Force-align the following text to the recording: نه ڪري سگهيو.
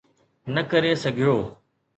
نه 0.53 0.61
ڪري 0.71 0.91
سگهيو. 1.03 1.35